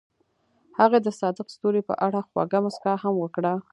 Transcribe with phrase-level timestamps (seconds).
[0.79, 3.53] هغې د صادق ستوري په اړه خوږه موسکا هم وکړه.